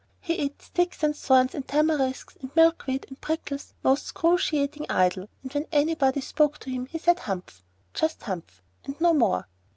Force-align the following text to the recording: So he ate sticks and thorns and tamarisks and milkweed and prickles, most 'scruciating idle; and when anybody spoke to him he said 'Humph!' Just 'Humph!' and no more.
So 0.23 0.33
he 0.33 0.39
ate 0.39 0.59
sticks 0.63 1.03
and 1.03 1.15
thorns 1.15 1.53
and 1.53 1.67
tamarisks 1.67 2.35
and 2.41 2.49
milkweed 2.55 3.05
and 3.07 3.21
prickles, 3.21 3.75
most 3.83 4.07
'scruciating 4.15 4.87
idle; 4.89 5.29
and 5.43 5.53
when 5.53 5.67
anybody 5.71 6.21
spoke 6.21 6.57
to 6.61 6.71
him 6.71 6.87
he 6.87 6.97
said 6.97 7.19
'Humph!' 7.19 7.63
Just 7.93 8.23
'Humph!' 8.23 8.63
and 8.83 8.99
no 8.99 9.13
more. 9.13 9.45